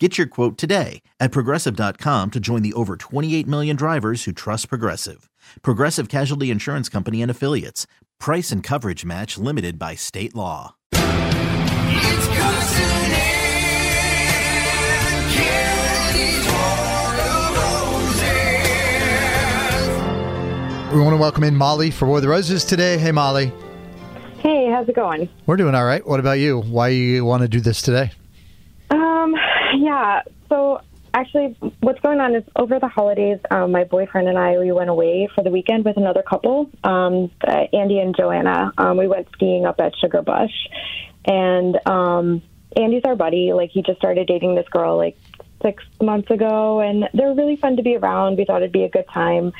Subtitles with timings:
[0.00, 4.68] Get your quote today at progressive.com to join the over 28 million drivers who trust
[4.68, 5.30] Progressive.
[5.62, 7.86] Progressive Casualty Insurance Company and Affiliates.
[8.18, 10.74] Price and coverage match limited by state law.
[10.94, 17.56] It's Carson and Kennedy's Heart of
[20.88, 20.92] Roses.
[20.92, 22.98] We want to welcome in Molly for War of the Roses today.
[22.98, 23.52] Hey, Molly.
[24.38, 25.28] Hey, how's it going?
[25.46, 26.04] We're doing all right.
[26.04, 26.62] What about you?
[26.62, 28.10] Why you want to do this today?
[30.54, 30.80] So
[31.12, 34.88] actually, what's going on is over the holidays, um, my boyfriend and I we went
[34.88, 38.72] away for the weekend with another couple, um, uh, Andy and Joanna.
[38.78, 40.52] Um, we went skiing up at Sugarbush,
[41.24, 42.40] and um,
[42.76, 43.52] Andy's our buddy.
[43.52, 45.18] Like he just started dating this girl like
[45.60, 48.36] six months ago, and they're really fun to be around.
[48.36, 49.52] We thought it'd be a good time.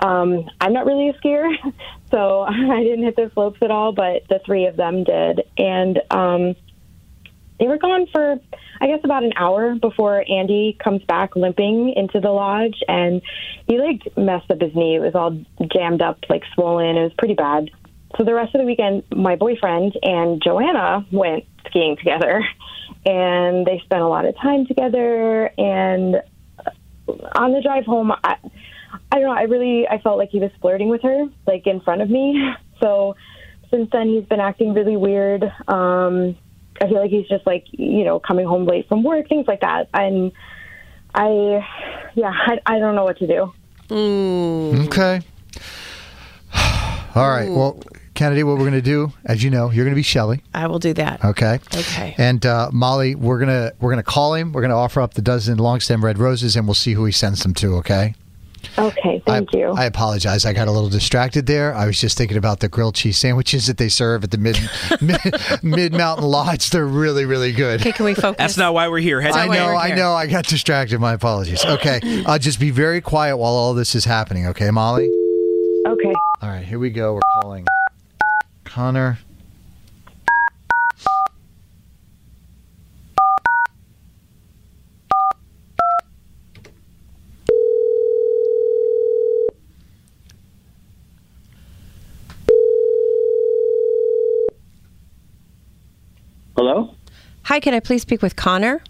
[0.00, 1.48] Um, I'm not really a skier,
[2.10, 5.98] so I didn't hit the slopes at all, but the three of them did, and.
[6.10, 6.56] Um,
[7.62, 8.40] they were gone for
[8.80, 13.22] I guess about an hour before Andy comes back limping into the lodge and
[13.68, 14.96] he like messed up his knee.
[14.96, 15.38] It was all
[15.72, 16.96] jammed up, like swollen.
[16.96, 17.70] It was pretty bad.
[18.18, 22.44] So the rest of the weekend my boyfriend and Joanna went skiing together
[23.06, 26.16] and they spent a lot of time together and
[27.36, 28.38] on the drive home I
[29.12, 31.80] I don't know, I really I felt like he was flirting with her, like in
[31.80, 32.42] front of me.
[32.80, 33.14] So
[33.70, 35.44] since then he's been acting really weird.
[35.68, 36.36] Um
[36.80, 39.60] I feel like he's just like you know coming home late from work, things like
[39.60, 39.88] that.
[39.94, 40.32] And
[41.14, 41.66] I,
[42.14, 43.52] yeah, I, I don't know what to do.
[44.86, 45.20] Okay.
[47.14, 47.50] All right.
[47.50, 47.78] Well,
[48.14, 50.42] Kennedy, what we're going to do, as you know, you're going to be Shelly.
[50.54, 51.24] I will do that.
[51.24, 51.58] Okay.
[51.74, 52.14] Okay.
[52.18, 54.52] And uh, Molly, we're gonna we're gonna call him.
[54.52, 57.12] We're gonna offer up the dozen long stem red roses, and we'll see who he
[57.12, 57.76] sends them to.
[57.76, 58.14] Okay.
[58.78, 59.72] Okay, thank I, you.
[59.72, 60.44] I apologize.
[60.44, 61.74] I got a little distracted there.
[61.74, 64.58] I was just thinking about the grilled cheese sandwiches that they serve at the mid
[65.00, 65.20] mid,
[65.62, 66.70] mid mountain lodge.
[66.70, 67.80] They're really really good.
[67.80, 68.38] Okay, can we focus?
[68.38, 69.20] That's not why we're here.
[69.20, 70.12] Head I know, we're I know.
[70.12, 71.00] I got distracted.
[71.00, 71.64] My apologies.
[71.64, 74.46] Okay, uh, just be very quiet while all this is happening.
[74.48, 75.10] Okay, Molly.
[75.86, 76.12] okay.
[76.40, 77.14] All right, here we go.
[77.14, 77.66] We're calling
[78.64, 79.18] Connor.
[96.54, 96.94] Hello,
[97.52, 98.82] Hi, can I please speak with Connor?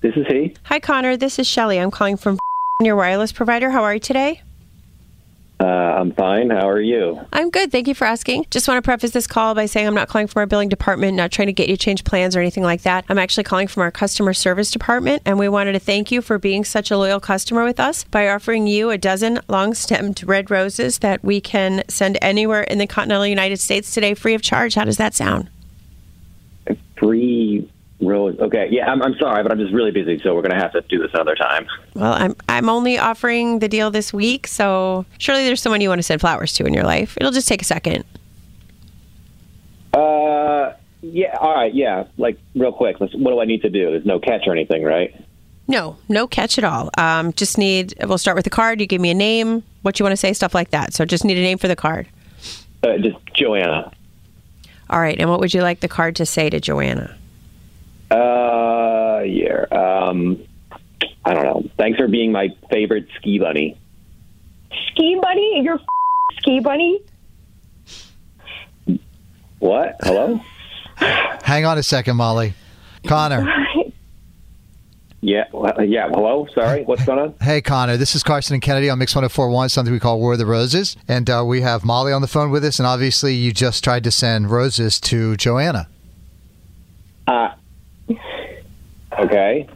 [0.00, 0.54] this is he.
[0.62, 1.18] Hi, Connor.
[1.18, 1.78] This is Shelly.
[1.78, 2.38] I'm calling from
[2.80, 3.68] your wireless provider.
[3.68, 4.40] How are you today?
[5.60, 6.48] Uh, I'm fine.
[6.48, 7.20] How are you?
[7.34, 7.70] I'm good.
[7.70, 8.46] Thank you for asking.
[8.50, 11.18] Just want to preface this call by saying I'm not calling from our billing department,
[11.18, 13.04] not trying to get you to change plans or anything like that.
[13.10, 16.38] I'm actually calling from our customer service department, and we wanted to thank you for
[16.38, 20.50] being such a loyal customer with us by offering you a dozen long stemmed red
[20.50, 24.76] roses that we can send anywhere in the continental United States today free of charge.
[24.76, 25.50] How does that sound?
[26.98, 27.35] Three
[28.06, 28.38] rows.
[28.38, 30.80] Okay, yeah, I'm, I'm sorry, but I'm just really busy, so we're gonna have to
[30.82, 31.66] do this another time.
[31.94, 35.98] Well, I'm I'm only offering the deal this week, so surely there's someone you want
[35.98, 37.16] to send flowers to in your life.
[37.20, 38.04] It'll just take a second.
[39.92, 41.36] Uh, yeah.
[41.38, 41.74] All right.
[41.74, 42.04] Yeah.
[42.18, 43.00] Like real quick.
[43.00, 43.90] Let's, what do I need to do?
[43.90, 45.14] There's no catch or anything, right?
[45.68, 46.90] No, no catch at all.
[46.98, 47.94] Um, just need.
[48.02, 48.80] We'll start with the card.
[48.80, 50.92] You give me a name, what you want to say, stuff like that.
[50.92, 52.06] So just need a name for the card.
[52.82, 53.90] Uh, just Joanna.
[54.90, 55.18] All right.
[55.18, 57.16] And what would you like the card to say to Joanna?
[58.10, 59.64] Uh, yeah.
[59.70, 60.42] Um,
[61.24, 61.64] I don't know.
[61.76, 63.78] Thanks for being my favorite ski bunny.
[64.92, 67.00] Ski bunny, you're f- ski bunny.
[69.58, 69.96] What?
[70.00, 70.40] Hello?
[70.96, 72.54] Hang on a second, Molly.
[73.06, 73.46] Connor.
[75.22, 75.44] Yeah.
[75.50, 76.08] well, Yeah.
[76.08, 76.46] Hello.
[76.54, 76.84] Sorry.
[76.84, 77.34] What's going on?
[77.40, 77.96] Hey, Connor.
[77.96, 80.96] This is Carson and Kennedy on Mix 1041, something we call War of the Roses.
[81.08, 82.78] And uh, we have Molly on the phone with us.
[82.78, 85.88] And obviously, you just tried to send roses to Joanna.
[87.26, 87.48] Uh,
[89.18, 89.68] okay.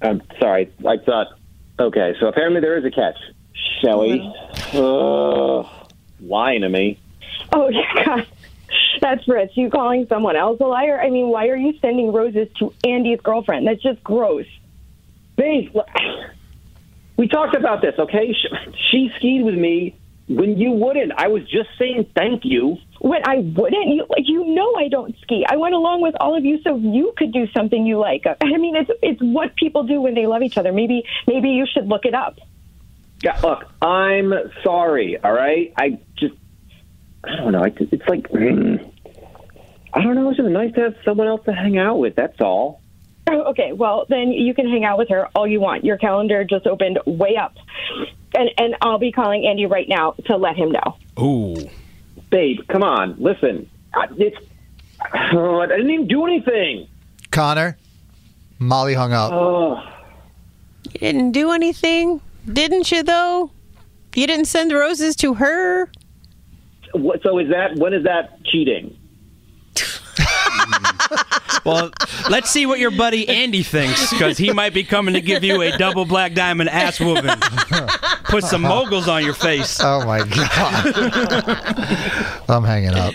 [0.00, 0.72] I'm sorry.
[0.86, 1.28] I thought.
[1.78, 3.16] Okay, so apparently there is a catch.
[3.80, 4.20] Shelly,
[4.74, 5.62] uh,
[6.20, 6.98] lying to me.
[7.52, 8.26] Oh yeah, God.
[9.00, 9.52] That's Rich.
[9.54, 11.00] You calling someone else a liar?
[11.00, 13.66] I mean, why are you sending roses to Andy's girlfriend?
[13.66, 14.46] That's just gross.
[15.36, 15.74] Babe,
[17.16, 17.94] we talked about this.
[17.98, 18.48] Okay, she,
[18.90, 19.96] she skied with me
[20.28, 21.12] when you wouldn't.
[21.16, 22.76] I was just saying thank you.
[23.00, 25.44] When I wouldn't, you you know I don't ski.
[25.48, 28.24] I went along with all of you so you could do something you like.
[28.26, 30.72] I mean, it's it's what people do when they love each other.
[30.72, 32.38] Maybe maybe you should look it up.
[33.22, 34.32] Yeah, look, I'm
[34.64, 35.18] sorry.
[35.22, 36.34] All right, I just.
[37.24, 37.62] I don't know.
[37.62, 38.92] It's, it's like mm,
[39.92, 40.28] I don't know.
[40.30, 42.16] It's just nice to have someone else to hang out with.
[42.16, 42.80] That's all.
[43.30, 45.84] Oh, okay, well then you can hang out with her all you want.
[45.84, 47.54] Your calendar just opened way up,
[48.34, 50.96] and and I'll be calling Andy right now to let him know.
[51.20, 51.56] Ooh.
[52.30, 53.16] Babe, come on.
[53.18, 54.36] Listen, I, it's
[55.34, 56.88] oh, I didn't even do anything.
[57.30, 57.76] Connor,
[58.58, 59.32] Molly hung up.
[59.32, 59.82] Oh,
[60.84, 62.20] You didn't do anything,
[62.50, 63.02] didn't you?
[63.02, 63.50] Though
[64.14, 65.90] you didn't send roses to her.
[66.92, 68.96] what, so is that when is that cheating?
[71.64, 71.90] Well,
[72.28, 75.62] let's see what your buddy Andy thinks, because he might be coming to give you
[75.62, 77.36] a double black diamond ass whooping.
[78.24, 79.78] Put some moguls on your face.
[79.80, 80.96] Oh my god.
[82.48, 83.14] I'm hanging up.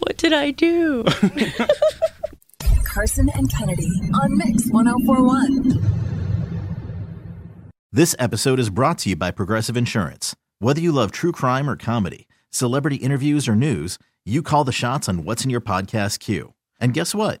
[0.00, 1.04] What did I do?
[2.84, 6.02] Carson and Kennedy on Mix 1041.
[7.92, 10.36] This episode is brought to you by Progressive Insurance.
[10.58, 15.08] Whether you love true crime or comedy, celebrity interviews or news, you call the shots
[15.08, 16.52] on what's in your podcast queue.
[16.80, 17.40] And guess what?